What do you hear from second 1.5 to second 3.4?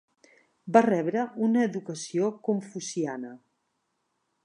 educació confuciana.